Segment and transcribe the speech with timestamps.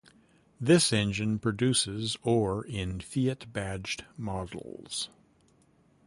[0.59, 5.09] This engine produces or in Fiat-badged models.